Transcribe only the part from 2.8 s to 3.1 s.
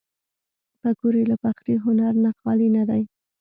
دي